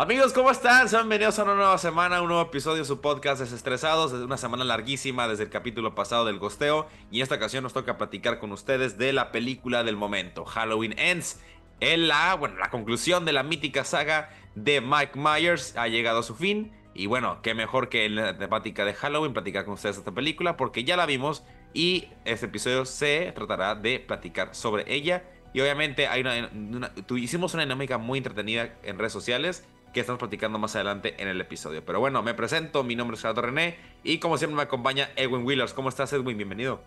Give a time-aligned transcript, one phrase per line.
[0.00, 0.88] Amigos, ¿cómo están?
[0.88, 4.12] Sean bienvenidos a una nueva semana, un nuevo episodio de su podcast Desestresados.
[4.12, 6.86] Es una semana larguísima desde el capítulo pasado del Gosteo.
[7.10, 10.96] Y en esta ocasión nos toca platicar con ustedes de la película del momento, Halloween
[11.00, 11.40] Ends.
[11.80, 16.22] En la, bueno, la conclusión de la mítica saga de Mike Myers ha llegado a
[16.22, 16.70] su fin.
[16.94, 20.56] Y bueno, qué mejor que en la temática de Halloween platicar con ustedes esta película,
[20.56, 21.42] porque ya la vimos
[21.74, 25.24] y este episodio se tratará de platicar sobre ella.
[25.52, 30.58] Y obviamente hay una, hicimos una dinámica muy entretenida en redes sociales que estamos platicando
[30.58, 31.84] más adelante en el episodio.
[31.84, 35.44] Pero bueno, me presento, mi nombre es Gerardo René y como siempre me acompaña Edwin
[35.44, 35.72] Wheelers.
[35.74, 36.36] ¿Cómo estás Edwin?
[36.36, 36.80] Bienvenido.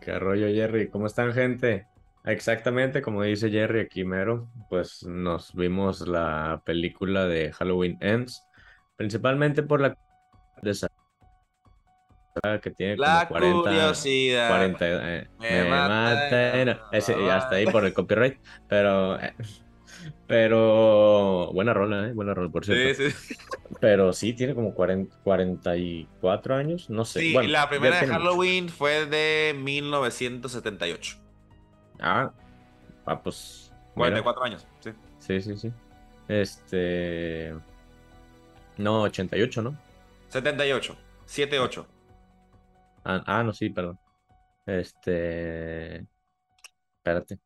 [0.00, 0.88] ¿Qué rollo Jerry?
[0.88, 1.86] ¿Cómo están gente?
[2.24, 8.44] Exactamente como dice Jerry aquí mero, pues nos vimos la película de Halloween Ends,
[8.96, 9.96] principalmente por la
[12.62, 17.92] que tiene la como 40, curiosidad 40 eh, me, mata, ese, hasta ahí por el
[17.92, 19.34] copyright, pero eh,
[20.26, 22.12] pero buena rola, ¿eh?
[22.12, 23.02] Buena rola, por cierto.
[23.02, 23.34] Sí, sí.
[23.80, 27.20] Pero sí, tiene como 40, 44 años, no sé.
[27.20, 31.16] Sí, la primera de Halloween fue de 1978.
[32.00, 32.32] Ah,
[33.06, 33.72] ah pues.
[33.94, 34.90] 44 años, sí.
[35.18, 35.72] Sí, sí, sí.
[36.28, 37.54] Este.
[38.78, 39.76] No, 88, ¿no?
[40.28, 40.96] 78.
[41.26, 41.86] 78.
[43.04, 43.98] Ah, ah, no, sí, perdón.
[44.66, 46.06] Este.
[46.98, 47.38] Espérate.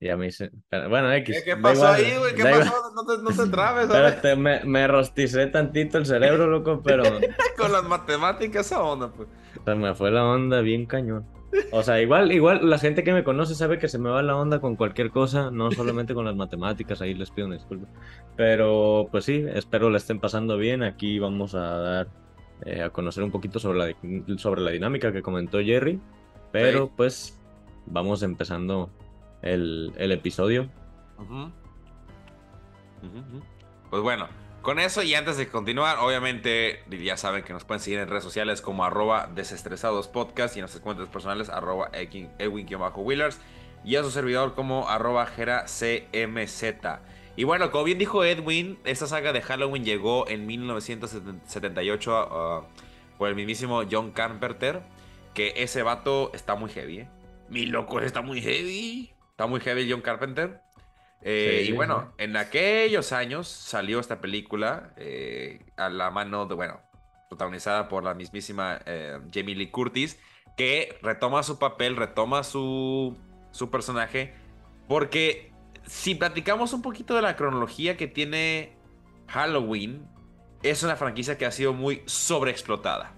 [0.00, 0.50] Ya me hice.
[0.70, 1.42] Bueno, X.
[1.44, 2.34] ¿Qué, pasó ahí, güey?
[2.34, 2.90] ¿Qué pasó?
[2.94, 7.02] No te, no te trabes, Espérate, me, me rosticé tantito el cerebro, loco, pero.
[7.58, 9.28] Con las matemáticas, esa onda, pues.
[9.62, 11.26] Se me fue la onda bien cañón.
[11.72, 14.36] O sea, igual, igual la gente que me conoce sabe que se me va la
[14.36, 17.88] onda con cualquier cosa, no solamente con las matemáticas, ahí les pido una disculpa.
[18.36, 20.82] Pero pues sí, espero la estén pasando bien.
[20.82, 22.08] Aquí vamos a dar
[22.64, 26.00] eh, a conocer un poquito sobre la, sobre la dinámica que comentó Jerry.
[26.52, 27.38] Pero pues
[27.86, 28.90] vamos empezando
[29.42, 30.68] el, episodio.
[33.90, 34.28] Pues bueno,
[34.62, 38.24] con eso y antes de continuar, obviamente ya saben que nos pueden seguir en redes
[38.24, 43.40] sociales como arroba desestresados podcast y en nuestras cuentas personales arroba Edwin-Wheelers
[43.84, 46.64] y a su servidor como arroba cmz.
[47.36, 53.28] Y bueno, como bien dijo Edwin, esta saga de Halloween llegó en 1978 uh, por
[53.28, 54.82] el mismísimo John Carpenter,
[55.32, 57.08] que ese vato está muy heavy, ¿eh?
[57.48, 59.12] Mi loco está muy heavy.
[59.40, 60.60] Está muy heavy John Carpenter.
[61.22, 66.82] Eh, y bueno, en aquellos años salió esta película eh, a la mano de, bueno,
[67.30, 70.20] protagonizada por la mismísima eh, Jamie Lee Curtis,
[70.58, 73.16] que retoma su papel, retoma su,
[73.50, 74.34] su personaje,
[74.86, 75.54] porque
[75.86, 78.76] si platicamos un poquito de la cronología que tiene
[79.28, 80.06] Halloween,
[80.62, 83.14] es una franquicia que ha sido muy sobreexplotada.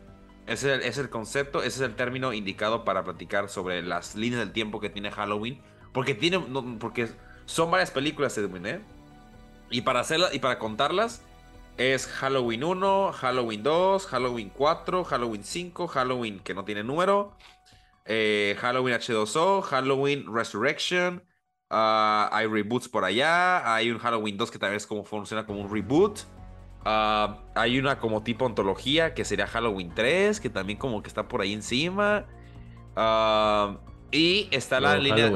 [0.46, 4.14] Ese es el, es el concepto, ese es el término indicado para platicar sobre las
[4.14, 5.60] líneas del tiempo que tiene Halloween
[5.92, 6.38] porque tiene.
[6.78, 7.08] porque
[7.46, 8.80] son varias películas, Edwin, ¿eh?
[9.70, 11.22] Y para hacerlas y para contarlas.
[11.78, 17.34] Es Halloween 1, Halloween 2, Halloween 4, Halloween 5, Halloween que no tiene número.
[18.04, 21.24] Eh, Halloween H2O, Halloween Resurrection.
[21.70, 23.74] Ah, hay reboots por allá.
[23.74, 26.20] Hay un Halloween 2 que también es como funciona como un reboot.
[26.84, 31.28] Ah, hay una como tipo ontología que sería Halloween 3, que también como que está
[31.28, 32.26] por ahí encima.
[32.94, 33.78] Uh,
[34.12, 35.32] y está la línea.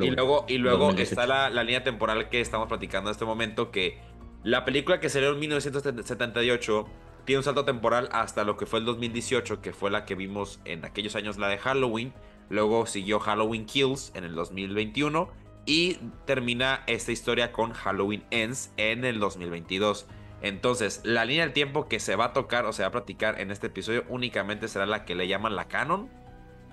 [0.00, 3.70] Y luego, y luego está la, línea temporal que estamos platicando en este momento.
[3.70, 3.98] Que
[4.42, 6.86] la película que salió en 1978
[7.24, 10.60] tiene un salto temporal hasta lo que fue el 2018, que fue la que vimos
[10.64, 12.12] en aquellos años, la de Halloween.
[12.48, 15.28] Luego siguió Halloween Kills en el 2021.
[15.66, 15.94] Y
[16.26, 20.06] termina esta historia con Halloween Ends en el 2022.
[20.42, 23.40] Entonces, la línea del tiempo que se va a tocar o se va a platicar
[23.40, 26.10] en este episodio únicamente será la que le llaman la canon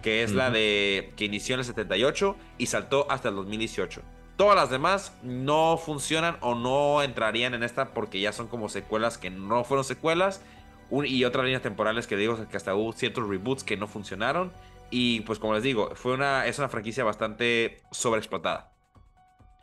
[0.01, 4.01] que es la de que inició en el 78 y saltó hasta el 2018.
[4.35, 9.17] Todas las demás no funcionan o no entrarían en esta porque ya son como secuelas
[9.17, 10.41] que no fueron secuelas
[10.89, 14.51] y otras líneas temporales que digo que hasta hubo ciertos reboots que no funcionaron
[14.89, 18.71] y pues como les digo, fue una es una franquicia bastante sobreexplotada.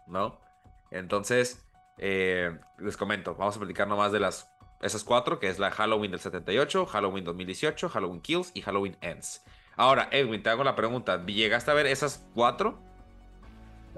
[0.07, 0.41] ¿No?
[0.91, 1.67] Entonces,
[1.99, 4.49] eh, les comento, vamos a platicar nomás de las
[4.81, 9.43] esas cuatro, que es la Halloween del 78, Halloween 2018, Halloween Kills y Halloween Ends.
[9.79, 11.25] Ahora, Edwin, te hago la pregunta.
[11.25, 12.81] ¿Llegaste a ver esas cuatro?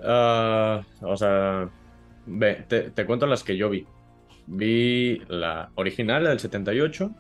[0.05, 1.71] Ah, o sea,
[2.27, 3.87] ve, te, cuento las que yo vi.
[4.47, 7.11] Vi la original, la del 78,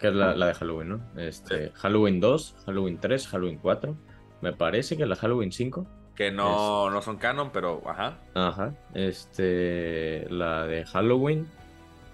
[0.00, 1.00] que es la, de Halloween, ¿no?
[1.20, 3.96] Este, Halloween 2, Halloween 3, Halloween 4.
[4.40, 5.86] Me parece que la Halloween 5.
[6.14, 8.16] Que no, no son canon, pero ajá.
[8.34, 8.74] Ajá.
[8.94, 11.46] Este, la de Halloween,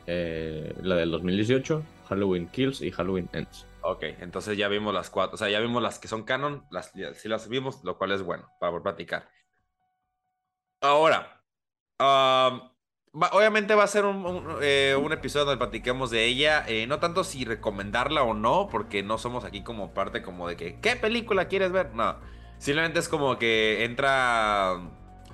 [0.08, 3.67] eh, la del 2018, Halloween Kills y Halloween Ends.
[3.86, 5.34] Ok, entonces ya vimos las cuatro.
[5.34, 8.22] O sea, ya vimos las que son canon, las, sí las vimos, lo cual es
[8.22, 9.28] bueno para platicar.
[10.81, 11.42] Ahora,
[11.98, 16.64] obviamente va a ser un, eh, un, episodio donde platiquemos de ella.
[16.66, 20.56] Eh, no tanto si recomendarla o no, porque no somos aquí como parte como de
[20.56, 21.94] que, ¿qué película quieres ver?
[21.94, 22.16] No.
[22.56, 24.81] Simplemente es como que entra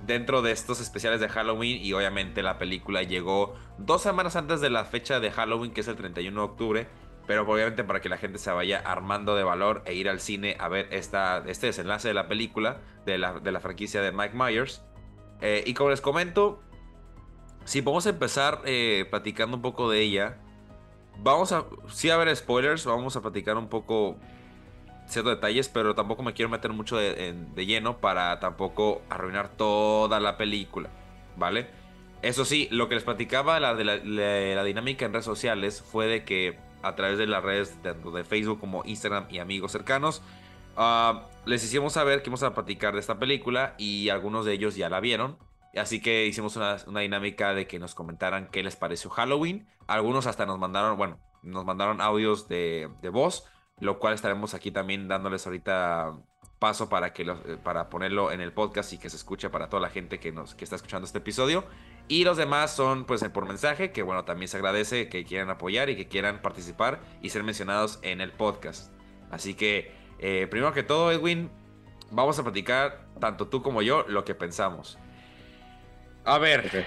[0.06, 4.70] dentro de estos especiales de Halloween y obviamente la película llegó dos semanas antes de
[4.70, 6.88] la fecha de Halloween, que es el 31 de octubre.
[7.30, 10.56] Pero obviamente para que la gente se vaya armando de valor e ir al cine
[10.58, 14.34] a ver esta, este desenlace de la película, de la, de la franquicia de Mike
[14.34, 14.82] Myers.
[15.40, 16.60] Eh, y como les comento,
[17.64, 20.38] si podemos empezar eh, platicando un poco de ella,
[21.18, 24.16] vamos a, sí a ver spoilers, vamos a platicar un poco
[25.06, 27.32] ciertos detalles, pero tampoco me quiero meter mucho de,
[27.64, 30.90] lleno para tampoco arruinar toda la película,
[31.36, 31.68] ¿vale?
[32.22, 36.24] Eso sí, lo que les platicaba la, de la, dinámica en redes sociales fue de
[36.24, 40.22] que a través de las redes tanto de Facebook como Instagram y amigos cercanos,
[40.76, 44.76] ah, les hicimos saber que íbamos a platicar de esta película y algunos de ellos
[44.76, 45.38] ya la vieron.
[45.76, 49.68] Así que hicimos una, dinámica de que nos comentaran qué les pareció Halloween.
[49.86, 53.44] Algunos hasta nos mandaron, bueno, nos mandaron audios de, de voz
[53.80, 56.14] lo cual estaremos aquí también dándoles ahorita
[56.60, 59.82] paso para, que eh, para ponerlo en el podcast y que se escuche para toda
[59.82, 61.64] la gente que, nos, que está escuchando este episodio.
[62.06, 65.90] Y los demás son pues por mensaje, que bueno, también se agradece que quieran apoyar
[65.90, 68.92] y que quieran participar y ser mencionados en el podcast.
[69.30, 71.50] Así que, eh, primero que todo, Edwin,
[72.10, 74.98] vamos a platicar, tanto tú como yo, lo que pensamos.
[76.24, 76.86] A ver.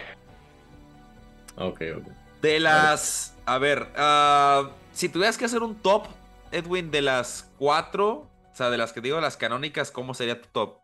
[1.56, 2.08] Ok, ok.
[2.42, 3.36] De las...
[3.46, 6.08] A ver, ah, si tuvieras que hacer un top
[6.54, 10.48] Edwin, de las cuatro, o sea, de las que digo, las canónicas, ¿cómo sería tu
[10.50, 10.78] top?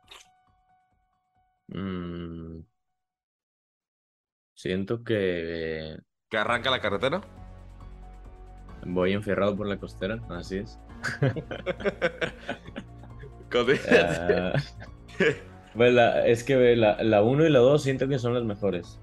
[1.68, 2.62] Mm.
[4.56, 6.00] Siento que.
[6.32, 7.22] ¿Que arranca la carretera?
[8.88, 10.80] Voy enferrado por la costera, así es.
[13.54, 13.66] uh,
[16.26, 19.00] es que la 1 y la 2 siento que son las mejores.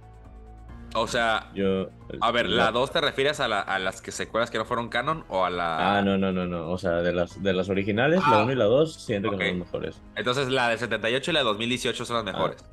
[0.96, 1.90] O sea, yo.
[2.22, 5.44] A ver, ¿la 2 te refieres a, las que secuelas que no fueron canon o
[5.44, 5.98] a la.?
[5.98, 6.70] Ah, no, no, no, no.
[6.70, 9.36] O sea, de las, de las originales, la 1 ah, y la 2 siento que
[9.36, 10.02] son las mejores.
[10.14, 12.32] Entonces, la del 78 y la de 2018 son las ah.
[12.32, 12.64] mejores.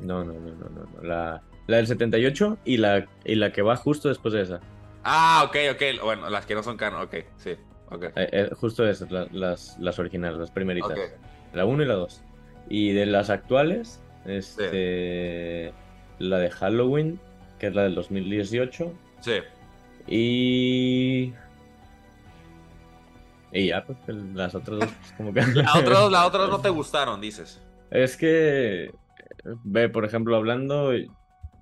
[0.00, 1.02] No, no, no, no, no.
[1.02, 4.60] La, la del 78 y la, y la que va justo después de esa.
[5.02, 6.04] Ah, ok, ok.
[6.04, 7.56] Bueno, las que no son canon, ok, sí.
[7.90, 8.10] Okay.
[8.16, 10.98] Eh, eh, justo esas, las, las originales, las primeritas.
[11.54, 12.22] La 1 y la 2.
[12.68, 15.72] Y de las actuales, este
[16.18, 17.20] la de Halloween,
[17.58, 18.92] que es la del 2018.
[19.20, 19.32] Sí.
[20.06, 21.32] Y.
[23.52, 23.98] Y ya, pues
[24.34, 25.40] las otras dos, pues, como que.
[25.62, 27.62] Las otras, las otras no te gustaron, dices.
[27.90, 28.92] Es que.
[29.62, 30.92] Ve, por ejemplo, hablando.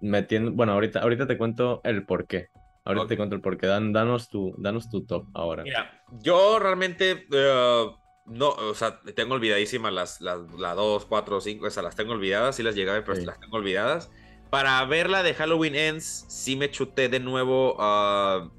[0.01, 0.53] Metiendo.
[0.53, 2.49] Bueno, ahorita, ahorita te cuento el por qué.
[2.85, 3.67] Ahorita te cuento el por qué.
[3.67, 5.63] Dan, danos, tu, danos tu top ahora.
[5.63, 7.27] Mira, yo realmente.
[7.31, 7.87] Eh,
[8.27, 12.63] no, o sea, tengo olvidadísimas las, las, 2, 4, 5, esas las tengo olvidadas, sí
[12.63, 14.11] las llegué pero las tengo olvidadas.
[14.53, 18.51] Para verla de Halloween Ends, sí me chuté de nuevo uh,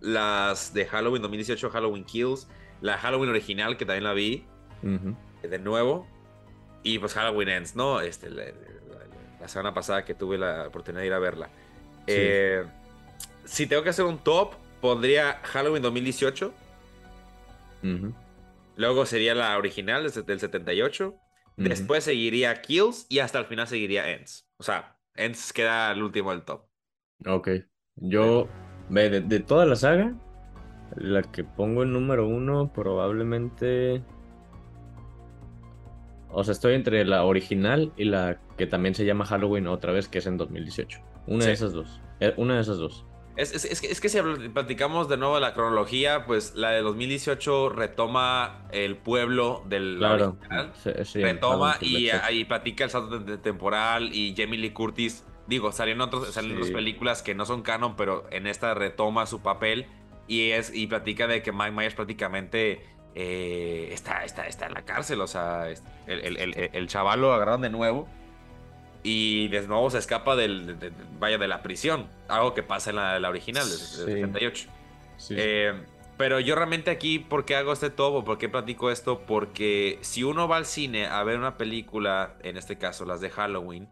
[0.00, 2.46] las de Halloween 2018, Halloween Kills,
[2.80, 4.46] la Halloween original, que también la vi
[5.42, 6.06] de nuevo,
[6.84, 8.00] y pues Halloween Ends, ¿no?
[8.00, 11.50] Este, la, semana pasada que tuve la oportunidad de ir a verla.
[12.06, 12.64] Eh,
[13.44, 16.54] si tengo que hacer un top, pondría Halloween 2018.
[18.76, 21.12] Luego sería la original del 78.
[21.56, 24.46] Después seguiría Kills y hasta el final seguiría Ends.
[24.56, 26.66] O sea, Ents queda el último del top.
[27.26, 27.48] Ok.
[27.96, 28.48] Yo,
[28.88, 30.14] de, de toda la saga,
[30.96, 34.02] la que pongo en número uno probablemente...
[36.32, 40.08] O sea, estoy entre la original y la que también se llama Halloween otra vez,
[40.08, 41.00] que es en 2018.
[41.26, 42.00] Una de esas dos.
[42.20, 43.04] Eh, una de esas dos.
[43.36, 44.18] Es, es, es, que si
[44.52, 50.36] platicamos de nuevo de la cronología, pues la de 2018 retoma el pueblo del claro,
[51.14, 55.24] retoma y ahí platica el salto temporal y Jamie Lee Curtis.
[55.46, 59.40] Digo, salen otros, salen otras películas que no son canon, pero en esta retoma su
[59.40, 59.86] papel
[60.26, 62.84] y es y platica de que Mike Myers prácticamente
[63.14, 67.32] eh, está, está, está en la cárcel, o sea, el, el, el, el chaval lo
[67.32, 68.08] agarran de nuevo
[69.02, 72.96] y de nuevo se escapa del, de, vaya de la prisión, algo que pasa en
[72.96, 74.68] la, original de, 78.
[75.30, 75.72] Eh,
[76.16, 78.24] pero yo realmente aquí, ¿por qué hago este topo?
[78.24, 79.20] ¿Por qué platico esto?
[79.26, 83.30] Porque si uno va al cine a ver una película, en este caso las de
[83.30, 83.88] Halloween,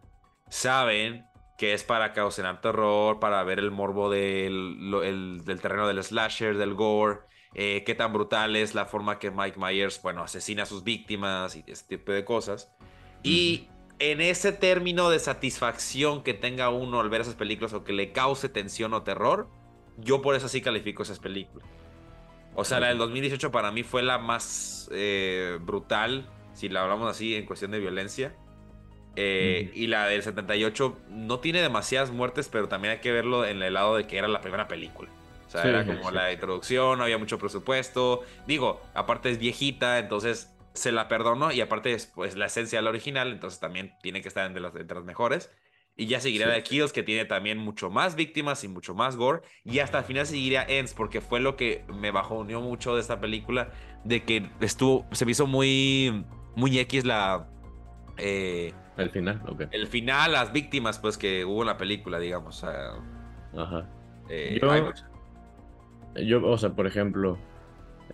[0.50, 6.56] saben que es para causar terror, para ver el morbo del, del terreno del slasher,
[6.56, 7.20] del gore,
[7.54, 11.56] eh, qué tan brutal es la forma que Mike Myers, bueno, asesina a sus víctimas
[11.56, 12.70] y ese tipo de cosas.
[13.22, 17.92] Y en ese término de satisfacción que tenga uno al ver esas películas o que
[17.92, 19.48] le cause tensión o terror,
[19.96, 21.66] yo por eso sí califico esas películas.
[22.54, 27.08] O sea, la del 2018 para mí fue la más eh, brutal, si la hablamos
[27.08, 28.34] así en cuestión de violencia.
[29.16, 33.62] Eh, y la del 78 no tiene demasiadas muertes, pero también hay que verlo en
[33.62, 35.10] el lado de que era la primera película.
[35.46, 38.22] O sea, era como la introducción, no había mucho presupuesto.
[38.46, 41.52] Digo, aparte es viejita, entonces se la perdono.
[41.52, 44.62] Y aparte es pues, la esencia de la original, entonces también tiene que estar entre
[44.62, 45.50] las, entre las mejores.
[45.96, 49.16] Y ya seguiría la de Kills, que tiene también mucho más víctimas y mucho más
[49.16, 49.42] gore.
[49.64, 53.20] Y hasta el final seguiría Ends, porque fue lo que me bajoneó mucho de esta
[53.20, 53.72] película.
[54.04, 57.48] De que estuvo, se me hizo muy, muy X la...
[58.16, 59.62] Eh, el final, ok.
[59.72, 62.62] El final, las víctimas, pues, que hubo en la película, digamos.
[62.62, 63.88] Ajá.
[64.28, 64.60] Eh,
[66.24, 67.38] yo, o sea, por ejemplo,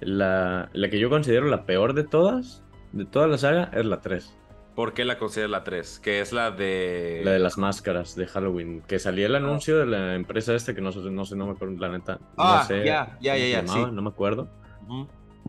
[0.00, 4.00] la, la que yo considero la peor de todas, de toda la saga, es la
[4.00, 4.36] 3.
[4.74, 6.00] ¿Por qué la consideras la 3?
[6.00, 7.22] Que es la de...
[7.24, 8.82] La de las máscaras de Halloween.
[8.82, 11.52] Que salía el anuncio de la empresa esta, que no sé, no sé, no me
[11.52, 12.18] acuerdo, la neta.
[12.36, 13.68] Ah, no sé ya, ya, ya, ya.
[13.68, 13.84] Sí.
[13.92, 14.48] No me acuerdo.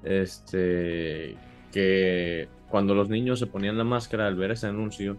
[0.03, 1.37] Este...
[1.71, 5.17] Que cuando los niños se ponían la máscara al ver ese anuncio,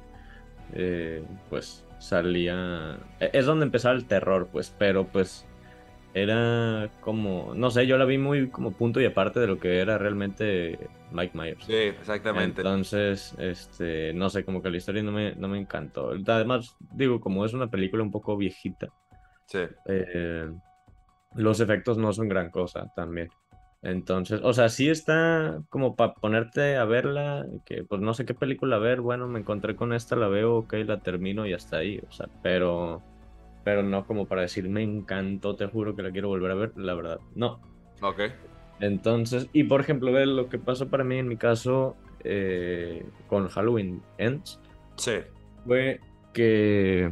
[0.72, 2.98] eh, pues salía...
[3.18, 5.44] E, es donde empezaba el terror, pues, pero pues
[6.16, 9.80] era como, no sé, yo la vi muy como punto y aparte de lo que
[9.80, 10.78] era realmente
[11.12, 11.64] Mike Myers.
[11.66, 12.62] Sí, exactamente.
[12.62, 16.12] Entonces, este, no sé, como que la historia no me, no me encantó.
[16.26, 18.88] Además, digo, como es una película un poco viejita,
[19.46, 19.58] sí.
[19.84, 20.50] Eh,
[21.34, 23.28] los efectos no son gran cosa también.
[23.82, 28.32] Entonces, o sea, sí está como para ponerte a verla, que pues no sé qué
[28.32, 32.00] película ver, bueno, me encontré con esta, la veo, ok, la termino y hasta ahí,
[32.08, 33.02] o sea, pero
[33.66, 36.72] pero no como para decir, me encantó, te juro que la quiero volver a ver,
[36.76, 37.58] la verdad, no.
[38.00, 38.20] Ok.
[38.78, 43.48] Entonces, y por ejemplo, ve lo que pasó para mí en mi caso eh, con
[43.48, 44.60] Halloween Ends.
[44.94, 45.16] Sí.
[45.66, 45.98] Fue
[46.32, 47.10] que,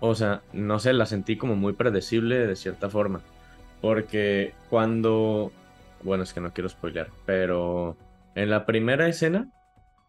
[0.00, 3.20] o sea, no sé, la sentí como muy predecible de cierta forma.
[3.80, 5.52] Porque cuando,
[6.02, 7.96] bueno, es que no quiero spoilear, pero
[8.34, 9.52] en la primera escena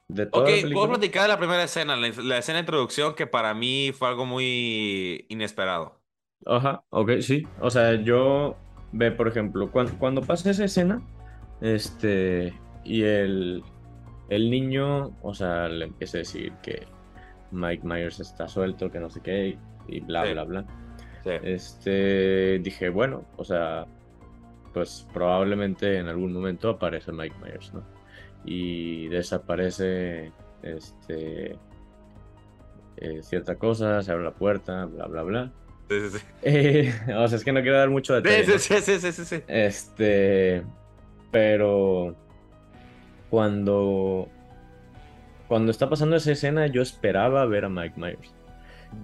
[0.10, 3.92] de ok, puedo platicar de la primera escena, la, escena de introducción que para mí
[3.94, 6.00] fue algo muy inesperado.
[6.46, 7.46] Ajá, ok, sí.
[7.60, 8.56] O sea, yo
[8.94, 11.02] ve, por ejemplo, cuando, cuando pasa esa escena,
[11.62, 12.54] este,
[12.86, 13.64] y el,
[14.30, 16.88] el niño, o sea, le empieza a decir que
[17.52, 20.66] Mike Myers está suelto, que no sé qué, y bla, bla, bla.
[21.24, 21.32] Sí.
[21.44, 23.86] Este, dije, bueno, o sea,
[24.74, 27.97] pues probablemente en algún momento aparece Mike Myers, ¿no?
[28.48, 30.32] Y desaparece
[30.64, 31.60] este
[32.96, 35.52] eh, cierta cosa, se abre la puerta, bla, bla, bla.
[35.90, 36.26] Sí, sí, sí.
[36.42, 38.58] Eh, o sea, es que no quiero dar mucho detalle.
[38.58, 40.64] Sí, sí, sí, sí, sí, Este,
[41.30, 42.16] pero
[43.30, 44.30] cuando
[45.50, 48.34] cuando está pasando esa escena, yo esperaba ver a Mike Myers.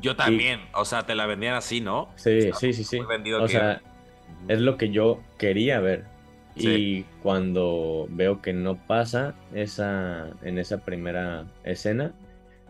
[0.01, 2.09] Yo también, o sea, te la vendían así, ¿no?
[2.15, 2.99] Sí, sí, sí, sí.
[2.99, 3.81] O sea,
[4.47, 6.05] es lo que yo quería ver.
[6.55, 12.13] Y cuando veo que no pasa esa, en esa primera escena,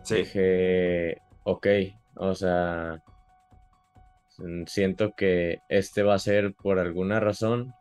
[0.08, 1.66] dije, ok,
[2.16, 3.02] o sea,
[4.66, 7.74] siento que este va a ser por alguna razón.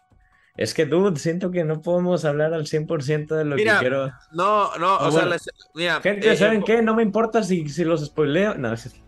[0.55, 4.11] Es que, dude, siento que no podemos hablar al 100% de lo que quiero.
[4.31, 5.27] No, no, o, sea,
[5.73, 5.99] mira.
[6.01, 6.83] Gente, eh, ¿saben qué?
[6.83, 8.53] No me importa si, si los spoileo.
[8.55, 9.01] No, es...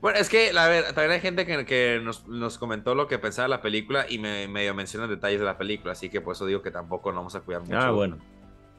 [0.00, 3.18] Bueno, es que, a ver, también hay gente que, que nos, nos, comentó lo que
[3.18, 6.46] pensaba la película y me medio menciona detalles de la película, así que por eso
[6.46, 7.78] digo que tampoco nos vamos a cuidar mucho.
[7.78, 8.18] Ah, bueno.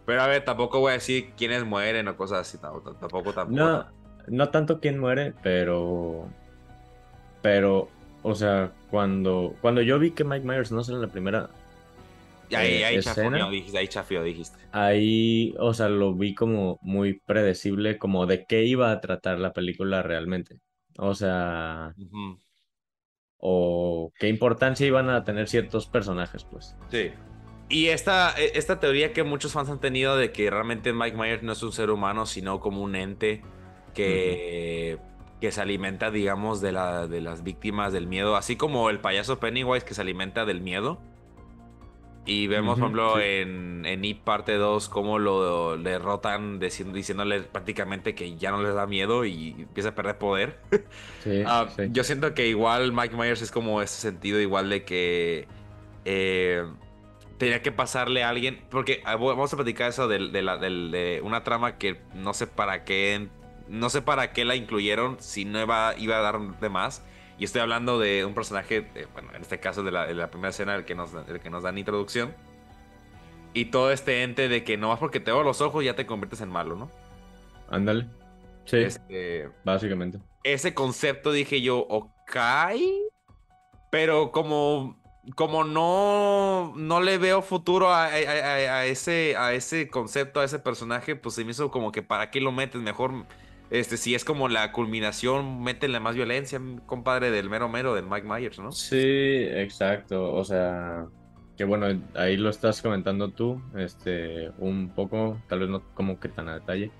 [0.06, 2.94] Pero a ver, tampoco voy a decir quiénes mueren o cosas así, tampoco,
[3.34, 3.56] tampoco.
[3.56, 3.86] No,
[4.28, 6.30] no tanto quién muere, pero...
[7.42, 7.90] Pero,
[8.24, 11.50] o sea, cuando, cuando yo vi que Mike Myers no sale en la primera...
[12.50, 14.58] Y ahí, eh, ahí, escena, dijiste, ahí chafió, dijiste.
[14.72, 19.52] Ahí, o sea, lo vi como muy predecible, como de qué iba a tratar la
[19.52, 20.62] película realmente.
[20.98, 21.94] O sea,
[23.38, 26.76] o qué importancia iban a tener ciertos personajes, pues.
[26.90, 27.12] Sí.
[27.70, 31.44] Y esta, e, esta teoría que muchos fans han tenido de que realmente Mike Myers
[31.44, 33.44] no es un ser humano, sino como un ente
[33.94, 35.00] que,
[35.40, 39.40] que se alimenta, digamos, de, la, de las víctimas del miedo, así como el payaso
[39.40, 41.00] Pennywise que se alimenta del miedo.
[42.28, 48.36] Y vemos, por ejemplo, en, en It parte 2 cómo lo derrotan diciéndole prácticamente que
[48.36, 50.60] ya no les da miedo y empieza a perder poder.
[51.46, 55.46] Ah, sí, Yo siento que igual Mike Myers es como ese sentido, igual de que
[56.06, 56.66] eh,
[57.38, 58.62] tenía que pasarle a alguien.
[58.70, 62.86] Porque ah, vamos a platicar eso de, la, de, una trama que no sé para
[62.86, 63.28] qué.
[63.68, 67.04] No sé para qué la incluyeron si no iba, iba a dar de más.
[67.38, 70.86] Y estoy hablando de un personaje, bueno, en este caso de la, primera escena, el
[70.86, 72.34] que, nos, el que nos dan introducción.
[73.54, 76.06] Y todo este ente de que no más porque te veo los ojos ya te
[76.06, 76.90] conviertes en malo, ¿no?
[77.70, 78.08] Ándale.
[78.66, 78.78] Sí.
[78.78, 80.20] Este, básicamente.
[80.44, 82.38] Ese concepto dije yo, ok.
[83.92, 85.00] Pero como,
[85.36, 88.18] como no, no le veo futuro a,
[88.86, 92.42] ese, a ese concepto, a ese personaje, pues se me hizo como que para qué
[92.42, 93.26] lo metes, mejor
[93.70, 98.28] este, si es como la culminación, métele más violencia, compadre, del mero mero del Mike
[98.28, 98.72] Myers, ¿no?
[98.72, 100.34] Sí, exacto.
[100.34, 101.06] O sea,
[101.58, 106.30] que bueno, ahí lo estás comentando tú, este, un poco, tal vez no como que
[106.30, 106.92] tan a detalle.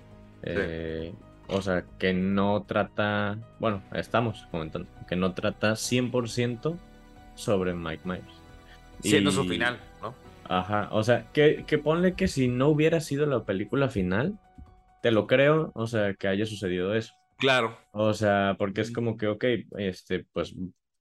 [0.42, 1.14] Eh,
[1.46, 6.76] o sea, que no trata, bueno, estamos comentando, que no trata 100%
[7.34, 8.42] sobre Mike Myers.
[9.00, 10.14] Siendo su final, ¿no?
[10.48, 14.38] Ajá, o sea, que, que ponle que si no hubiera sido la película final,
[15.02, 17.14] te lo creo, o sea, que haya sucedido eso.
[17.38, 17.76] Claro.
[17.92, 19.44] O sea, porque es como que, ok,
[19.78, 20.54] este, pues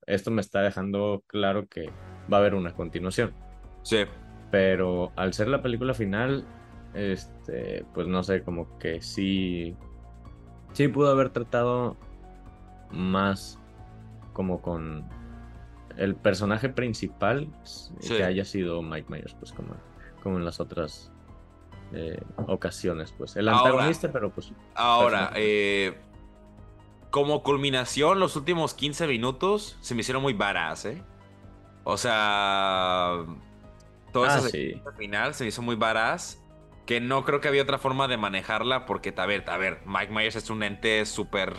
[0.06, 1.90] esto me está dejando claro que
[2.32, 3.34] va a haber una continuación.
[3.82, 4.06] Sí.
[4.52, 6.46] Pero al ser la película final,
[6.94, 9.76] este, pues no sé, como que sí,
[10.74, 11.98] sí pudo haber tratado
[12.92, 13.60] más
[14.34, 15.10] como con
[15.98, 17.50] el personaje principal
[18.08, 19.76] que haya sido Mike Myers, pues como,
[20.22, 21.12] como en las otras
[21.94, 23.36] eh, ocasiones, pues.
[23.36, 24.52] El antagonista, pero pues.
[24.76, 25.98] Ahora, eh,
[27.10, 31.02] como culminación, los últimos 15 minutos se me hicieron muy varas, ¿eh?
[31.84, 33.26] O sea.
[34.12, 34.40] Todo ah,
[34.98, 36.42] final se me hizo muy varas.
[36.86, 38.86] Que no creo que había otra forma de manejarla.
[38.86, 41.54] Porque, a ver, a ver, Mike Myers es un ente súper.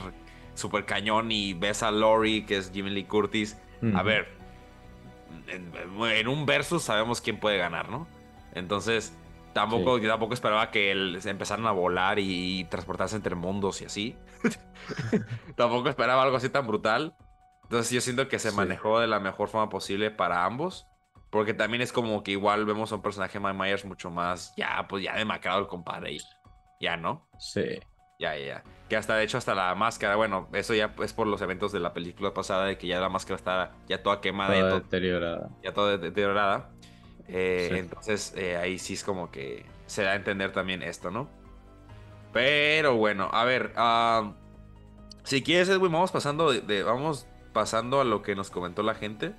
[0.54, 1.30] Súper cañón.
[1.30, 3.58] Y ves a Lori, que es Jimmy Lee Curtis.
[3.94, 4.28] A ver.
[5.47, 8.08] en un versus sabemos quién puede ganar, ¿no?
[8.54, 9.12] Entonces
[9.52, 14.17] Tampoco, tampoco esperaba que él, empezaran a volar y, transportarse entre mundos y así.
[15.57, 17.17] tampoco esperaba algo así tan brutal.
[17.64, 20.87] Entonces yo siento que se manejó de la mejor forma posible para ambos.
[21.31, 24.87] Porque también es como que igual vemos a un personaje de Myers mucho más, ya,
[24.88, 26.17] pues ya demacrado el compadre.
[26.81, 27.28] Ya, ¿no?
[27.38, 27.81] Sí.
[28.19, 31.40] Ya, ya, Que hasta, de hecho, hasta la máscara, bueno, eso ya es por los
[31.40, 34.55] eventos de la película pasada, de que ya la máscara está ya toda quemada.
[34.55, 35.50] Toda ya deteriorada.
[35.62, 36.71] Ya toda deteriorada.
[37.28, 41.28] Eh, entonces eh, ahí sí es como que se da a entender también esto, ¿no?
[42.32, 43.73] Pero bueno, a ver,
[45.25, 49.34] si quieres Edwin, vamos pasando de, vamos pasando a lo que nos comentó la gente.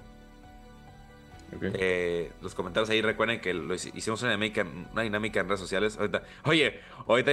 [1.73, 5.97] Eh, los comentarios ahí recuerden que lo hicimos una dinámica, una dinámica en redes sociales.
[6.43, 7.31] oye, ahorita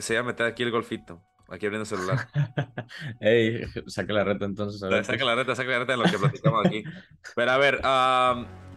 [0.00, 1.22] se iba a meter aquí el golfito.
[1.52, 2.28] Aquí abriendo el celular.
[3.20, 4.80] Ey, saca la reta entonces.
[4.80, 6.82] saca la reta, saca la reta en lo que platicamos aquí.
[7.36, 7.80] Pero a ver,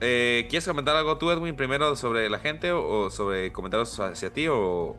[0.01, 4.47] eh, ¿quieres comentar algo tú, Edwin, primero sobre la gente o, sobre comentarios hacia ti
[4.49, 4.97] o,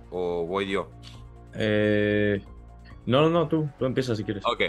[0.49, 0.91] voy yo?
[1.53, 2.43] Eh,
[3.05, 4.43] no, no, tú, tú empiezas si quieres.
[4.47, 4.63] Ok.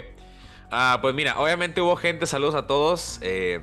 [0.70, 3.20] Ah, pues mira, obviamente hubo gente, saludos a todos.
[3.22, 3.62] Eh,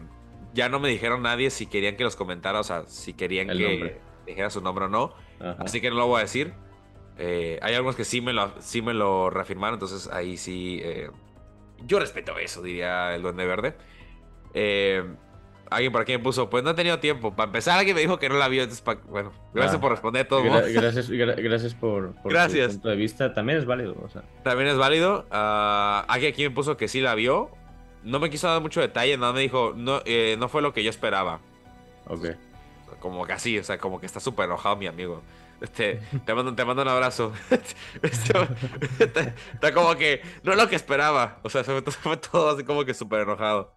[0.56, 4.02] ya no me dijeron nadie si querían que los comentara, o sea, si querían que
[4.26, 5.14] dijera su nombre o no.
[5.60, 6.65] Así que no lo voy a decir.
[7.18, 10.82] Eh, hay algunos que sí me lo, sí me lo reafirmaron, entonces ahí sí.
[10.84, 11.10] Eh,
[11.86, 13.76] yo respeto eso, diría el Duende Verde.
[14.54, 15.04] Eh,
[15.70, 17.36] alguien por aquí me puso, pues no he tenido tiempo.
[17.36, 18.64] Para empezar, alguien me dijo que no la vio.
[18.64, 20.44] Entonces, bueno, gracias ah, por responder todo.
[20.44, 22.68] gracias, gracias por, por gracias.
[22.68, 23.34] tu punto de vista.
[23.34, 23.96] También es válido.
[24.44, 25.26] También es válido.
[25.32, 27.50] Uh, alguien aquí me puso que sí la vio.
[28.04, 30.02] No me quiso dar mucho detalle, nada me dijo, no,
[30.38, 31.40] no fue lo que yo esperaba.
[32.06, 32.28] Ok.
[33.00, 35.24] Como que así, o sea, como que está súper enojado mi amigo.
[35.62, 37.34] Este, te, mando, te mando un abrazo.
[38.02, 41.40] Este, está, como que no es lo que esperaba.
[41.44, 43.74] O sea, se fue, todo así como que súper enojado.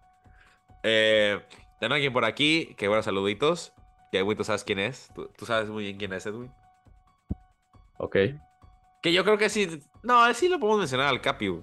[0.83, 1.39] Eh,
[1.79, 2.75] tengo alguien por aquí.
[2.77, 3.73] Que buenos saluditos.
[4.11, 5.09] Que Edwin, tú sabes quién es.
[5.13, 6.51] Tú, sabes muy bien quién es Edwin.
[7.97, 8.15] Ok.
[9.01, 9.81] Que yo creo que sí.
[10.03, 11.61] No, sí lo podemos mencionar al Capi.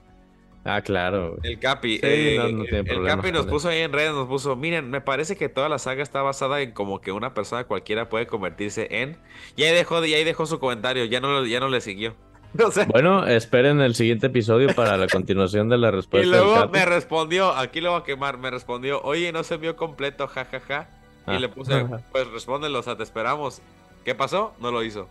[0.66, 1.38] Ah, claro.
[1.44, 2.00] El Capi.
[2.02, 5.68] Eh, el Capi nos puso ahí en redes, nos puso, miren, me parece que toda
[5.68, 9.16] la saga está basada en como que una persona cualquiera puede convertirse en...
[9.54, 12.14] Y ahí dejó, y ahí dejó su comentario, ya no, ya no le siguió.
[12.88, 16.26] Bueno, esperen el siguiente episodio para la continuación de la respuesta.
[16.26, 19.76] Y luego me respondió, aquí lo voy a quemar, me respondió, oye, no se vio
[19.76, 20.88] completo, jajaja.
[21.26, 21.40] Y ah.
[21.40, 23.60] le puse, pues respóndelo, o sea, te esperamos.
[24.04, 24.54] ¿Qué pasó?
[24.60, 25.08] No lo hizo.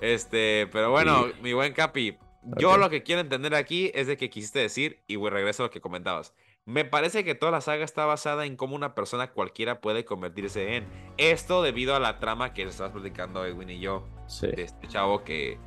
[0.00, 4.30] Este, pero bueno, mi buen Capi, yo lo que quiero entender aquí es de que
[4.30, 6.34] quisiste decir, y regreso a lo que comentabas.
[6.66, 10.76] Me parece que toda la saga está basada en cómo una persona cualquiera puede convertirse
[10.76, 10.86] en.
[11.16, 14.06] Esto debido a la trama que estabas platicando Edwin y yo.
[14.40, 15.58] De este chavo que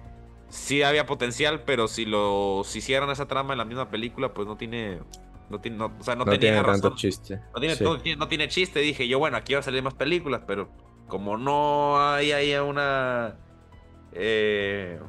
[0.50, 4.48] sí había potencial, pero si lo si hicieran esa trama en la misma película, pues
[4.48, 5.00] no tiene.
[5.50, 6.82] No tiene, o sea, no, tenía tiene razón.
[6.82, 7.42] tanto chiste.
[7.54, 8.80] No tiene, no tiene chiste.
[8.80, 10.70] Dije yo, bueno, aquí va a salir más películas, pero
[11.08, 13.36] como no hay ahí una.
[14.14, 15.00] Eh,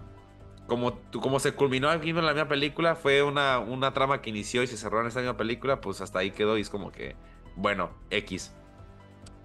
[0.67, 4.63] como, como se culminó aquí en la misma película, fue una, una trama que inició
[4.63, 7.17] y se cerró en esta misma película, pues hasta ahí quedó y es como que,
[7.57, 8.53] bueno, X.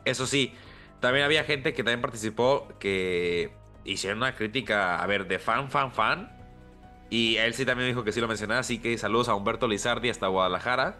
[0.05, 0.53] Eso sí,
[0.99, 3.51] también había gente que también participó que
[3.83, 6.35] hicieron una crítica, a ver, de fan, fan, fan.
[7.09, 10.09] Y él sí también dijo que sí lo mencionaba, así que saludos a Humberto Lizardi
[10.09, 10.99] hasta Guadalajara,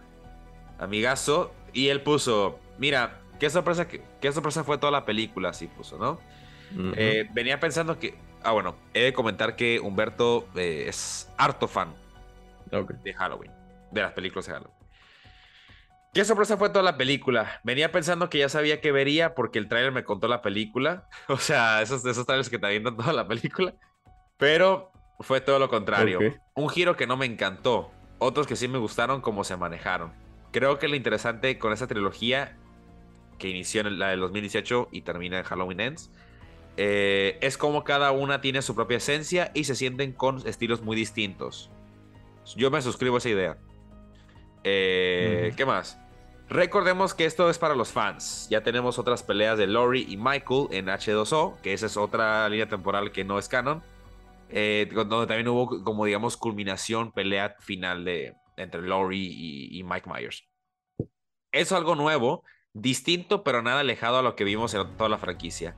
[0.79, 1.53] amigazo.
[1.71, 6.19] Y él puso, mira, qué sorpresa, qué, sorpresa fue toda la película, así puso, ¿no?
[6.95, 11.93] Eh, venía pensando que Ah, bueno, he de comentar que Humberto eh, es harto fan.
[12.71, 13.52] de Halloween,
[13.91, 14.80] de las películas de Halloween.
[16.13, 17.62] ¿Qué sorpresa fue toda la película?
[17.63, 21.08] Venía pensando que ya sabía que vería porque el tráiler me contó la película.
[21.28, 23.75] O sea, esos, esos trailers que te avientan toda la película.
[24.38, 26.19] Pero fue todo lo contrario.
[26.56, 27.91] Un giro que no me encantó.
[28.17, 30.12] Otros que sí me gustaron como se manejaron.
[30.52, 32.58] Creo que lo interesante con esta trilogía,
[33.38, 36.12] que inició en la del 2018 y termina en Halloween Ends,
[36.81, 40.95] eh, es como cada una tiene su propia esencia y se sienten con estilos muy
[40.95, 41.69] distintos.
[42.55, 43.57] Yo me suscribo a esa idea.
[44.63, 45.99] Eh, ¿Qué más?
[46.47, 48.47] Recordemos que esto es para los fans.
[48.49, 52.69] Ya tenemos otras peleas de Lori y Michael en H2O, que esa es otra línea
[52.69, 53.83] temporal que no es canon.
[54.47, 60.47] Eh, donde también hubo, como digamos, culminación, pelea final de, entre Lori y, Mike Myers.
[61.51, 65.75] Es algo nuevo, distinto, pero nada alejado a lo que vimos en toda la franquicia.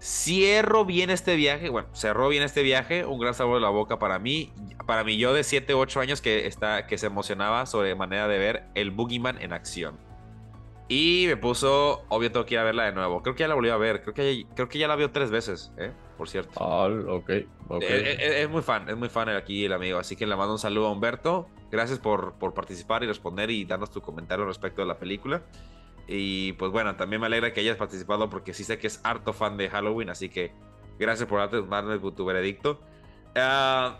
[0.00, 3.98] Cierro bien este viaje, bueno, cerró bien este viaje, un gran sabor de la boca
[3.98, 4.50] para mí,
[4.86, 8.38] para mí yo de 7, 8 años que, está, que se emocionaba sobre manera de
[8.38, 9.98] ver el Boogeyman en acción.
[10.88, 13.22] Y me puso, obvio tengo que ir a verla de nuevo.
[13.22, 15.30] Creo que ya la volví a ver, creo que, creo que ya la vio tres
[15.30, 15.92] veces, ¿eh?
[16.16, 16.52] por cierto.
[16.56, 17.30] Ah, ok,
[17.68, 17.82] ok.
[17.82, 20.88] Es, muy fan, es muy fan aquí el amigo, así que le mando un saludo
[20.88, 21.48] a Humberto.
[21.70, 25.42] Gracias por, por participar y responder y darnos tu comentario respecto de la película.
[26.12, 29.32] Y pues bueno, también me alegra que hayas participado porque sí sé que es harto
[29.32, 30.52] fan de Halloween, así que
[30.98, 32.80] gracias por darme tu veredicto.
[33.36, 33.92] Uh,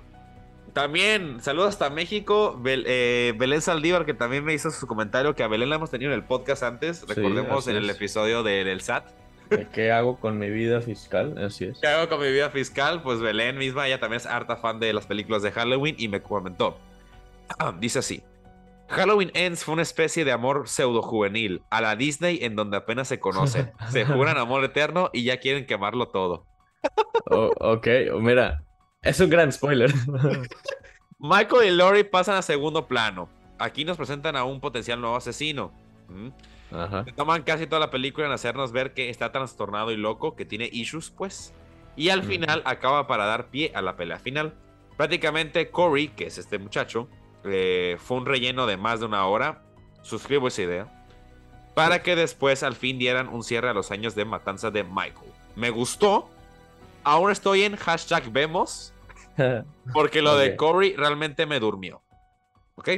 [0.72, 2.60] también, saludos hasta México.
[2.66, 6.10] Eh, Belén Saldívar, que también me hizo su comentario, que a Belén la hemos tenido
[6.12, 7.06] en el podcast antes.
[7.06, 9.08] Recordemos en el episodio del SAT.
[9.72, 11.38] ¿Qué hago con mi vida fiscal?
[11.38, 11.78] Así es.
[11.80, 13.02] ¿Qué hago con mi vida fiscal?
[13.02, 16.22] Pues Belén misma, ella también es harta fan de las películas de Halloween y me
[16.22, 16.76] comentó.
[17.80, 18.22] dice así.
[18.90, 23.06] Halloween Ends fue una especie de amor pseudo juvenil a la Disney en donde apenas
[23.06, 23.72] se conocen.
[23.90, 26.46] se juran amor eterno y ya quieren quemarlo todo.
[27.30, 27.86] Oh, ok,
[28.18, 28.64] mira,
[29.02, 29.92] es un gran spoiler.
[31.18, 33.28] Michael y Lori pasan a segundo plano.
[33.58, 35.72] Aquí nos presentan a un potencial nuevo asesino.
[37.14, 40.68] toman casi toda la película en hacernos ver que está trastornado y loco, que tiene
[40.72, 41.54] issues, pues.
[41.94, 44.54] Y al final acaba para dar pie a la pelea final.
[44.96, 47.08] Prácticamente Corey, que es este muchacho,
[47.44, 49.62] eh, fue un relleno de más de una hora.
[50.02, 51.04] Suscribo esa idea.
[51.74, 55.32] Para que después al fin dieran un cierre a los años de matanza de Michael.
[55.56, 56.28] Me gustó,
[57.04, 58.92] aún estoy en hashtag vemos.
[59.92, 62.02] Porque lo de Corey realmente me durmió.
[62.74, 62.88] ¿Ok?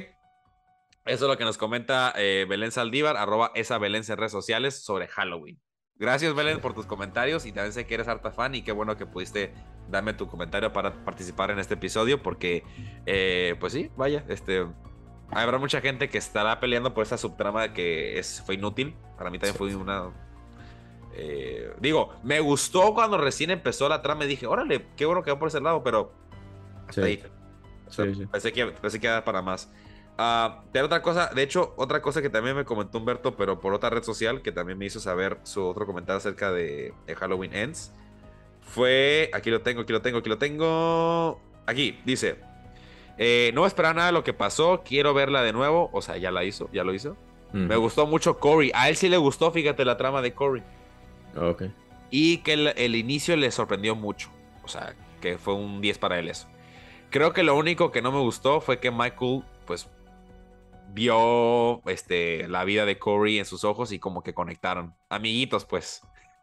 [1.05, 4.85] Eso es lo que nos comenta eh, Belén Saldívar, arroba esa Belén en redes sociales
[4.85, 5.61] sobre Halloween.
[5.97, 8.97] Gracias, Belén, por tus comentarios y también sé que eres harta fan y qué bueno
[8.97, 9.53] que pudiste
[9.91, 12.65] darme tu comentario para participar en este episodio porque,
[13.07, 14.67] eh, pues sí, vaya, este,
[15.31, 18.95] habrá mucha gente que estará peleando por esa subtrama que es, fue inútil.
[19.17, 20.11] Para mí también fue una
[21.15, 25.31] eh, digo, me gustó cuando recién empezó la trama y dije, órale, qué bueno que
[25.31, 26.13] va por ese lado, pero
[26.89, 27.23] hasta ahí.
[28.31, 29.71] Pensé, que, pensé que era para más.
[30.19, 33.75] Uh, de otra cosa, de hecho, otra cosa que también me comentó Humberto, pero por
[33.75, 37.93] otra red social, que también me hizo saber su otro comentario acerca de, Halloween Ends,
[38.63, 42.39] fue, aquí lo tengo, aquí lo tengo, aquí lo tengo, aquí, dice,
[43.19, 46.03] eh, no voy a esperar nada de lo que pasó, quiero verla de nuevo, o
[46.03, 47.17] sea, ya la hizo, ya lo hizo.
[47.53, 50.63] Me gustó mucho Corey, a él sí le gustó, fíjate, la trama de Corey.
[51.37, 51.65] Ok.
[52.11, 54.31] Y que el, inicio le sorprendió mucho.
[54.65, 56.49] O sea, que fue un 10 para él eso.
[57.11, 59.91] Creo que lo único que no me gustó fue que Michael, pues,
[60.95, 64.95] vio este, la vida de Corey en sus ojos y como que conectaron.
[65.11, 66.01] Amiguitos, pues.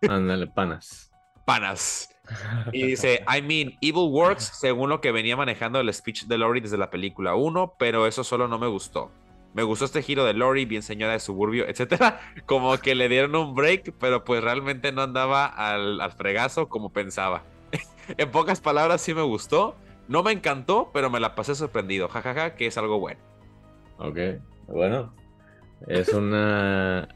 [0.08, 1.09] Ándale, panas.
[1.50, 2.16] Panas.
[2.72, 6.62] Y dice, I mean, evil works según lo que venía manejando el speech de Lori
[6.62, 9.10] desde la película 1, pero eso solo no me gustó.
[9.56, 12.20] Me gustó este giro de Lori, bien señora de suburbio, etcétera.
[12.46, 17.42] Como que le dieron un break, pero pues realmente no andaba al, fregazo como pensaba.
[18.16, 19.76] en pocas palabras, sí me gustó.
[20.08, 22.10] No me encantó, pero me la pasé sorprendido.
[22.10, 23.20] Jajaja, ja, ja, que es algo bueno.
[23.98, 24.20] Ok,
[24.68, 25.16] bueno.
[25.88, 27.08] Es una.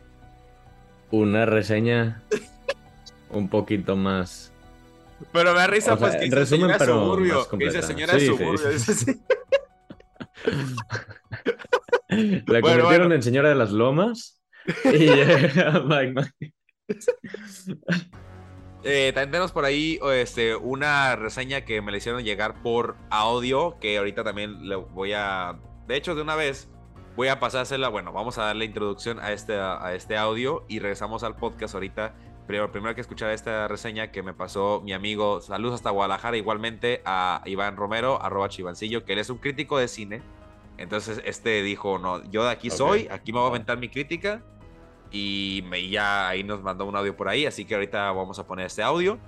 [1.12, 2.24] Una reseña
[3.34, 4.52] un poquito más.
[5.32, 7.48] Pero me da risa, pues, que dice señora de suburbio.
[7.50, 8.70] Que dice señora de suburbio.
[12.48, 14.40] La convirtieron en señora de las lomas.
[14.86, 14.86] Y
[18.84, 23.80] eh, también tenemos por ahí este, una reseña que me le hicieron llegar por audio,
[23.80, 25.58] que ahorita también le voy a...
[25.88, 26.70] De hecho, de una vez
[27.16, 27.90] voy a pasársela.
[27.90, 32.14] Bueno, vamos a darle introducción a este, a este audio y regresamos al podcast ahorita.
[32.48, 37.02] Pero primero que escuchar esta reseña que me pasó mi amigo, saludos hasta Guadalajara, igualmente
[37.06, 40.22] a Iván Romero, arroba chivancillo, que él es un crítico de cine
[40.78, 44.42] entonces este dijo, no, yo de aquí soy, aquí me voy a aventar mi crítica.
[45.12, 48.48] Y me, ya ahí nos mandó un audio por ahí, así que ahorita vamos a
[48.48, 49.20] poner este audio.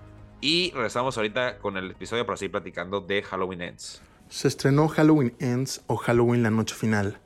[0.41, 4.01] Y regresamos ahorita con el episodio para seguir platicando de Halloween Ends.
[4.27, 7.19] Se estrenó Halloween Ends o Halloween la Noche Final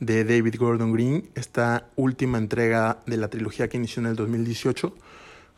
[0.00, 4.94] de David Gordon Green, esta última entrega de la trilogía que inició en el 2018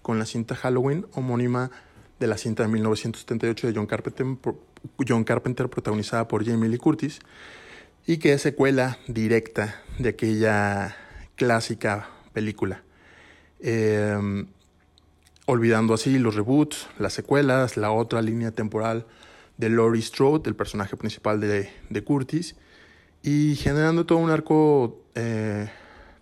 [0.07, 1.73] con la cinta Halloween, homónima
[2.21, 4.25] de la cinta de 1978 de John Carpenter,
[5.05, 7.19] John Carpenter protagonizada por Jamie Lee Curtis,
[8.07, 10.97] y que es secuela directa de aquella
[11.35, 12.85] clásica película.
[13.59, 14.47] Em,
[15.47, 19.07] olvidando así los reboots, las secuelas, la otra línea temporal
[19.57, 22.55] de Laurie Strode, el personaje principal de, Curtis,
[23.25, 25.69] y generando todo un arco eh,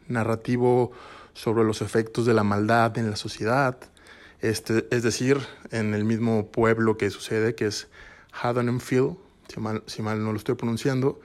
[0.08, 0.92] narrativo
[1.34, 3.76] sobre los efectos de la maldad en la sociedad,
[4.40, 5.38] este, es decir,
[5.70, 7.88] en el mismo pueblo que sucede, que es
[8.32, 9.16] Haddonfield,
[9.48, 11.20] si mal, si mal no lo estoy pronunciando,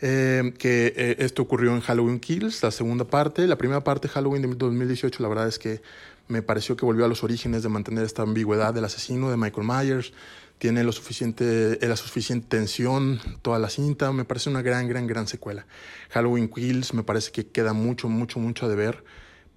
[0.00, 3.46] eh, que eh, esto ocurrió en Halloween Kills, la segunda parte.
[3.46, 5.80] La primera parte, Halloween de 2018, la verdad es que
[6.28, 9.66] me pareció que volvió a los orígenes de mantener esta ambigüedad del asesino de Michael
[9.66, 10.12] Myers.
[10.58, 14.12] Tiene lo suficiente, la suficiente tensión, toda la cinta.
[14.12, 15.66] Me parece una gran, gran, gran secuela.
[16.10, 19.04] Halloween Kills me parece que queda mucho, mucho, mucho de ver.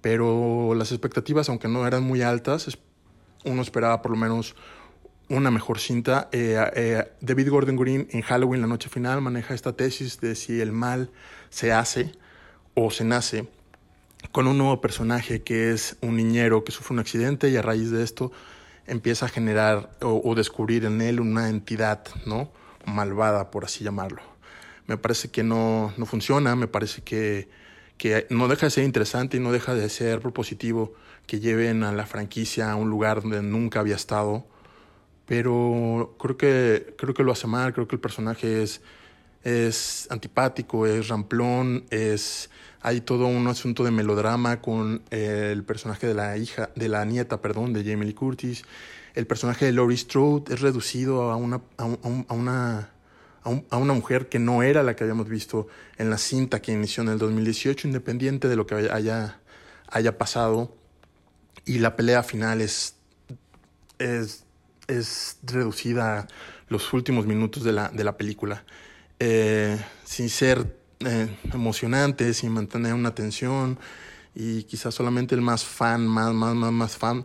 [0.00, 2.78] Pero las expectativas, aunque no eran muy altas,
[3.44, 4.54] uno esperaba por lo menos
[5.28, 6.28] una mejor cinta.
[6.32, 10.60] Eh, eh, David Gordon Green en Halloween, la noche final, maneja esta tesis de si
[10.60, 11.10] el mal
[11.48, 12.12] se hace
[12.74, 13.48] o se nace
[14.32, 17.90] con un nuevo personaje que es un niñero que sufre un accidente y a raíz
[17.90, 18.32] de esto
[18.86, 22.50] empieza a generar o, descubrir en él una entidad, ¿no?
[22.84, 24.22] Malvada, por así llamarlo.
[24.86, 27.48] Me parece que no, no funciona, me parece que,
[28.00, 30.94] que no deja de ser interesante y no deja de ser propositivo
[31.26, 34.46] que lleven a la franquicia a un lugar donde nunca había estado
[35.30, 38.80] pero creo que, creo que lo hace mal, creo que el personaje es,
[39.44, 46.14] es antipático, es ramplón, es, hay todo un asunto de melodrama con el personaje de
[46.14, 48.64] la hija, de la nieta, perdón, de Jamie Lee Curtis.
[49.14, 52.90] El personaje de Laurie Strode es reducido a una, a, una,
[53.42, 57.02] a, una mujer que no era la que habíamos visto en la cinta que inició
[57.02, 59.40] en el 2018, independiente de lo que haya,
[59.88, 60.76] haya pasado.
[61.64, 62.96] Y la pelea final es,
[63.98, 64.44] es
[64.90, 66.28] es reducida a
[66.68, 68.64] los últimos minutos de la, de la película.
[69.18, 73.78] Eh, sin ser eh, emocionante, sin mantener una tensión
[74.34, 77.24] y quizás solamente el más fan, más, más, más, más fan,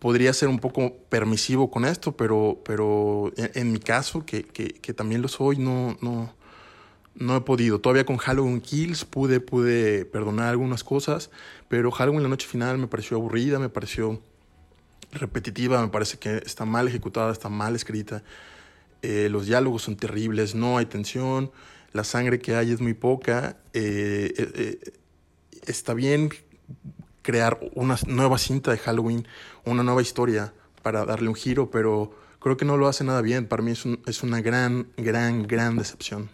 [0.00, 5.22] podría ser un poco permisivo con esto, pero, pero en, mi caso, que, que, también
[5.22, 6.34] lo soy, no, no,
[7.14, 7.80] no he podido.
[7.80, 11.30] Todavía con Halloween Kills pude, pude perdonar algunas cosas,
[11.68, 14.20] pero Halloween la noche final me pareció aburrida, me pareció
[15.12, 18.22] repetitiva, me parece que está mal ejecutada, está mal escrita.
[19.02, 21.50] Eh, los diálogos son terribles, no hay tensión,
[21.92, 23.58] la sangre que hay es muy poca.
[23.74, 24.92] Eh, eh,
[25.66, 26.30] está bien
[27.22, 29.26] crear una nueva cinta de Halloween,
[29.64, 33.46] una nueva historia para darle un giro, pero creo que no lo hace nada bien.
[33.46, 36.28] Para mí es, es una gran, gran, gran decepción.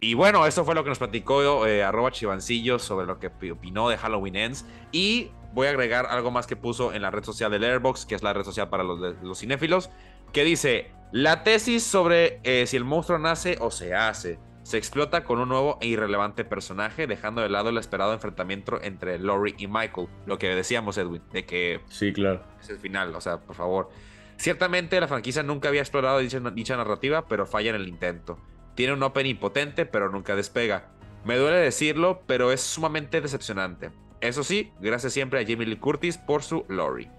[0.00, 3.96] Y bueno, eso fue lo que nos platicó arroba chivancillo sobre lo que opinó de
[3.96, 4.66] Halloween Ends.
[4.92, 8.14] Y voy a agregar algo más que puso en la red social del Airbox, que
[8.14, 9.88] es la red social para los, los cinéfilos,
[10.32, 15.24] que dice, la tesis sobre eh, si el monstruo nace o se hace, se explota
[15.24, 19.66] con un nuevo e irrelevante personaje, dejando de lado el esperado enfrentamiento entre Laurie y
[19.66, 20.08] Michael.
[20.24, 21.82] Lo que decíamos, Edwin, de que...
[21.90, 22.42] Sí, claro.
[22.60, 23.90] Es el final, o sea, por favor.
[24.38, 28.38] Ciertamente la franquicia nunca había explorado dicha, dicha narrativa, pero falla en el intento.
[28.74, 30.88] Tiene un opening potente, pero nunca despega.
[31.26, 33.90] Me duele decirlo, pero es sumamente decepcionante.
[34.22, 37.10] Eso sí, gracias siempre a Jamie Lee Curtis por su Lori.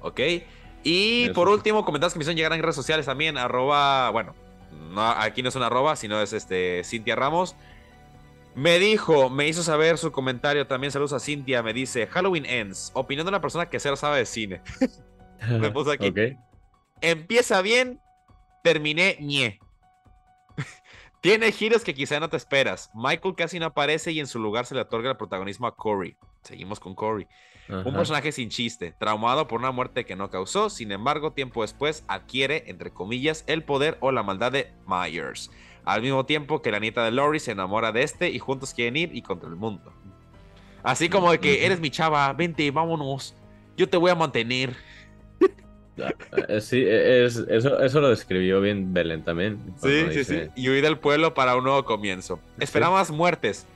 [0.00, 0.20] Ok.
[0.82, 3.36] Y por último, comentarios que me hicieron llegar en redes sociales también.
[3.36, 4.34] Arroba, bueno,
[4.90, 7.56] no, aquí no es una arroba, sino es este Cintia Ramos.
[8.54, 10.92] Me dijo, me hizo saber su comentario también.
[10.92, 11.62] Saludos a Cintia.
[11.62, 12.92] Me dice: Halloween Ends.
[12.94, 14.62] Opinión de una persona que cero sabe de cine.
[15.48, 16.12] me puso aquí.
[17.00, 18.00] Empieza bien,
[18.62, 19.58] terminé ñe.
[21.20, 22.90] Tiene giros que quizá no te esperas.
[22.94, 26.16] Michael casi no aparece y en su lugar se le otorga el protagonismo a Corey.
[26.44, 27.26] Seguimos con Corey.
[27.68, 32.04] Un personaje sin chiste, traumado por una muerte que no causó, sin embargo, tiempo después
[32.08, 35.50] adquiere, entre comillas, el poder o la maldad de Myers.
[35.86, 38.96] Al mismo tiempo que la nieta de Lori se enamora de este y juntos quieren
[38.96, 39.92] ir y contra el mundo.
[40.82, 43.34] Así como de que eres mi chava, vente, vámonos.
[43.76, 44.76] Yo te voy a mantener.
[45.96, 49.58] Eh, sí, e, es, eso, eso lo describió bien Belén también.
[49.80, 50.40] Sí, sí, sí.
[50.56, 52.40] Y huir del pueblo para un nuevo comienzo.
[52.58, 53.66] Esperamos muertes.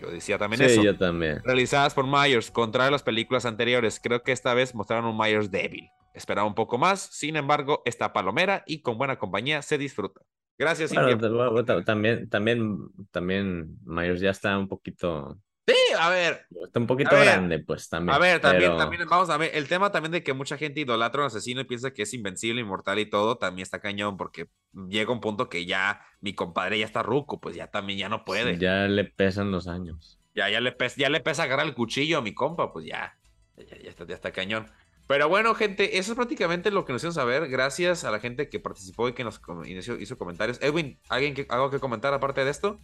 [0.00, 0.80] Yo decía también eso.
[0.80, 1.40] Sí, yo también.
[1.44, 4.00] Realizadas por Myers, contra las películas anteriores.
[4.02, 5.88] Creo que esta vez mostraron un Myers débil.
[6.14, 10.22] Esperaba un poco más, sin embargo, esta palomera y con buena compañía se disfruta.
[10.58, 12.78] Gracias, bueno, También, también,
[13.10, 16.46] también Myers ya está un poquito Sí, a ver.
[16.64, 18.14] Está un poquito grande, pues también.
[18.14, 21.22] A ver, también, también, vamos a ver, el tema también de que mucha gente idolatra
[21.22, 24.48] a un asesino y piensa que es invencible, inmortal y todo, también está cañón, porque
[24.88, 28.24] llega un punto que ya mi compadre ya está ruco, pues ya también ya no
[28.24, 28.58] puede.
[28.58, 30.20] ya le pesan los años.
[30.36, 33.18] Ya, ya le pesa, ya le pesa agarrar el cuchillo a mi compa, pues ya,
[33.56, 34.66] ya, está, ya está cañón.
[35.08, 37.48] Pero bueno, gente, eso es prácticamente lo que nos hicieron saber.
[37.48, 40.60] Gracias a la gente que participó y que nos hizo, hizo comentarios.
[40.62, 42.80] Edwin, ¿alguien que, algo que comentar aparte de esto?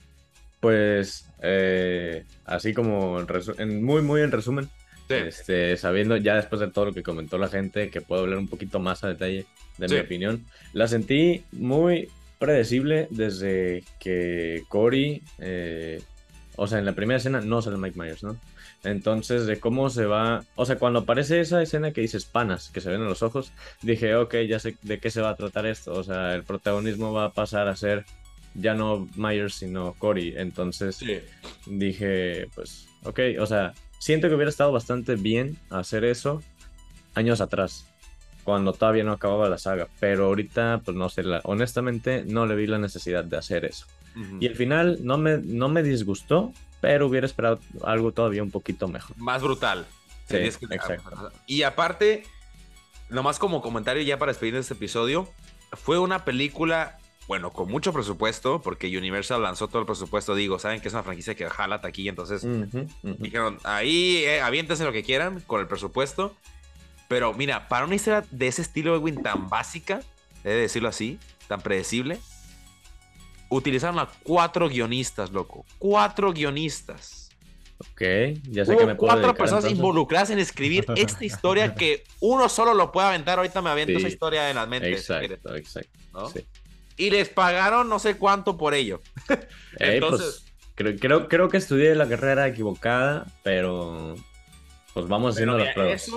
[0.62, 3.18] Pues eh, así como
[3.58, 4.68] en, muy, muy en resumen,
[5.08, 8.46] este, sabiendo ya después de todo lo que comentó la gente, que puedo hablar un
[8.46, 9.44] poquito más a detalle
[9.78, 16.00] de mi opinión, la sentí muy predecible desde que Cory, eh,
[16.54, 18.38] o sea, en la primera escena no sale Mike Myers, ¿no?
[18.84, 20.44] Entonces, de cómo se va.
[20.54, 23.52] O sea, cuando aparece esa escena que dices panas, que se ven en los ojos,
[23.82, 25.92] dije, ok, ya sé de qué se va a tratar esto.
[25.92, 28.04] O sea, el protagonismo va a pasar a ser
[28.54, 30.34] ya no Myers, sino Cory.
[30.36, 30.98] Entonces
[31.66, 36.42] dije, pues, ok, o sea, siento que hubiera estado bastante bien hacer eso
[37.14, 37.86] años atrás,
[38.44, 42.66] cuando todavía no acababa la saga, pero ahorita, pues no sé, honestamente no le vi
[42.66, 43.86] la necesidad de hacer eso.
[44.40, 48.86] Y al final no me, no me disgustó, pero hubiera esperado algo todavía un poquito
[48.86, 49.16] mejor.
[49.16, 49.86] Más brutal.
[50.28, 51.32] Sí, exacto.
[51.46, 52.24] Y aparte,
[53.08, 55.28] nomás como comentario ya para despedir de este episodio,
[55.72, 60.80] fue una película bueno, con mucho presupuesto, porque Universal lanzó todo el presupuesto, digo, saben
[60.80, 62.46] que es una franquicia que jala aquí, entonces
[63.02, 66.34] dijeron, ahí eh, aviéntense lo que quieran con el presupuesto.
[67.08, 70.00] Pero mira, para una historia de ese estilo, Edwin, tan básica,
[70.44, 72.18] he de decirlo así, tan predecible,
[73.50, 75.64] utilizaron a cuatro guionistas, loco.
[75.78, 77.30] Cuatro guionistas.
[77.78, 78.02] Ok,
[78.44, 82.74] ya sé que me puedo Cuatro personas involucradas en escribir esta historia que uno solo
[82.74, 83.38] lo puede aventar.
[83.38, 84.90] Ahorita me aviento esa historia en la mente.
[84.90, 86.30] Exacto, exacto.
[86.32, 86.46] Sí
[87.02, 89.00] y les pagaron no sé cuánto por ello.
[89.78, 94.14] Pues, Entonces, creo, creo, creo, que estudié la carrera equivocada, pero
[94.92, 96.10] pues vamos haciendo las pruebas.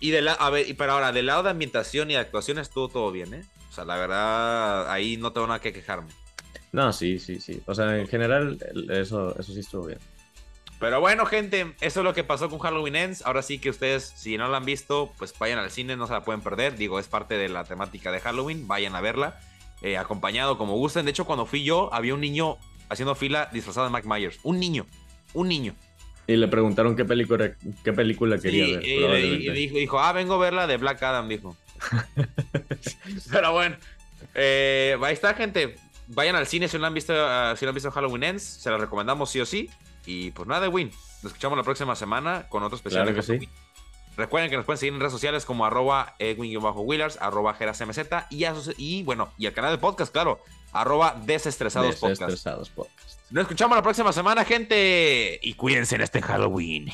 [0.00, 2.88] y de la, a ver, pero ahora, del lado de ambientación y de actuación estuvo
[2.88, 3.44] todo bien, ¿eh?
[3.68, 6.10] O sea, la verdad, ahí no tengo nada que quejarme.
[6.72, 7.62] No, sí, sí, sí.
[7.66, 8.58] O sea, en general,
[8.90, 9.98] eso, eso sí estuvo bien.
[10.80, 13.22] Pero bueno, gente, eso es lo que pasó con Halloween Ends.
[13.24, 16.14] Ahora sí que ustedes, si no la han visto, pues vayan al cine, no se
[16.14, 16.76] la pueden perder.
[16.76, 19.38] Digo, es parte de la temática de Halloween, vayan a verla.
[19.82, 21.04] Eh, acompañado como gusten.
[21.04, 22.56] De hecho, cuando fui yo, había un niño
[22.88, 24.38] haciendo fila disfrazado de Mike Myers.
[24.44, 24.86] Un niño,
[25.34, 25.74] un niño.
[26.26, 29.24] Y le preguntaron qué película, qué película quería ver.
[29.24, 31.56] Y, dijo, dijo, ah, vengo a verla de Black Adam, dijo.
[33.32, 33.76] Pero bueno,
[34.34, 35.74] eh, ahí está, gente.
[36.06, 38.42] Vayan al cine si no han visto, uh, si no han visto Halloween Ends.
[38.42, 39.68] Se la recomendamos sí o sí.
[40.06, 40.90] Y pues nada, Win.
[41.22, 43.02] Nos escuchamos la próxima semana con otro especial.
[43.04, 43.48] Claro que sí.
[44.16, 47.98] Recuerden que nos pueden seguir en redes sociales como arroba edwin-willars, arroba gerasmz
[48.30, 48.44] y,
[48.76, 53.20] y bueno, y el canal de podcast, claro, arroba desestresados, desestresados podcast.
[53.30, 55.38] Nos escuchamos la próxima semana, gente.
[55.42, 56.90] Y cuídense en este Halloween.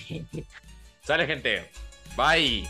[1.03, 1.71] Sale, gente.
[2.17, 2.69] Bye.